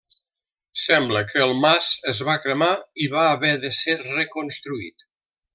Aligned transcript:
Sembla 0.83 1.21
que 1.31 1.43
el 1.47 1.53
mas 1.65 1.91
es 2.13 2.23
va 2.29 2.37
cremar 2.47 2.71
i 3.05 3.11
va 3.17 3.29
haver 3.37 3.55
de 3.67 3.75
ser 3.85 3.99
reconstruït. 4.09 5.11